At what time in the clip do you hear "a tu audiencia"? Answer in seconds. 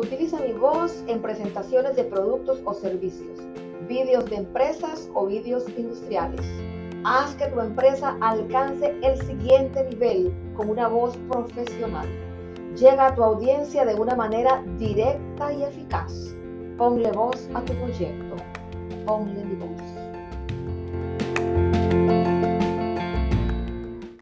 13.08-13.84